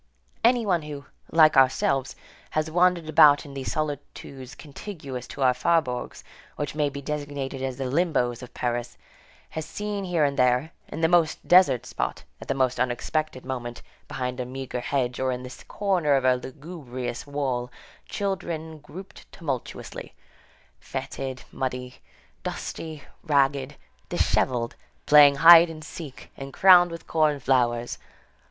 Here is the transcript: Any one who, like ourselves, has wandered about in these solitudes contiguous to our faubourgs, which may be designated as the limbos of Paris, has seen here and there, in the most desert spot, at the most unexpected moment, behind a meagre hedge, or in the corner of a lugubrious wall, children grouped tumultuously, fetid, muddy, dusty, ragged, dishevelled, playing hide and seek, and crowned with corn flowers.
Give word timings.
Any 0.43 0.65
one 0.65 0.81
who, 0.81 1.05
like 1.31 1.55
ourselves, 1.55 2.15
has 2.49 2.71
wandered 2.71 3.07
about 3.07 3.45
in 3.45 3.53
these 3.53 3.71
solitudes 3.71 4.55
contiguous 4.55 5.27
to 5.27 5.43
our 5.43 5.53
faubourgs, 5.53 6.23
which 6.55 6.73
may 6.73 6.89
be 6.89 7.03
designated 7.03 7.61
as 7.61 7.77
the 7.77 7.83
limbos 7.85 8.41
of 8.41 8.51
Paris, 8.55 8.97
has 9.51 9.63
seen 9.63 10.03
here 10.05 10.23
and 10.23 10.39
there, 10.39 10.71
in 10.87 11.01
the 11.01 11.07
most 11.07 11.47
desert 11.47 11.85
spot, 11.85 12.23
at 12.41 12.47
the 12.47 12.55
most 12.55 12.79
unexpected 12.79 13.45
moment, 13.45 13.83
behind 14.07 14.39
a 14.39 14.43
meagre 14.47 14.79
hedge, 14.79 15.19
or 15.19 15.31
in 15.31 15.43
the 15.43 15.63
corner 15.67 16.15
of 16.15 16.25
a 16.25 16.33
lugubrious 16.35 17.27
wall, 17.27 17.69
children 18.07 18.79
grouped 18.79 19.31
tumultuously, 19.31 20.15
fetid, 20.79 21.43
muddy, 21.51 21.97
dusty, 22.41 23.03
ragged, 23.21 23.75
dishevelled, 24.09 24.75
playing 25.05 25.35
hide 25.35 25.69
and 25.69 25.83
seek, 25.83 26.31
and 26.35 26.53
crowned 26.53 26.89
with 26.89 27.05
corn 27.05 27.39
flowers. 27.39 27.99